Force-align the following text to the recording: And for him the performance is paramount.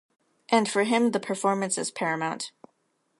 And 0.49 0.67
for 0.67 0.81
him 0.81 1.11
the 1.11 1.19
performance 1.19 1.77
is 1.77 1.91
paramount. 1.91 2.51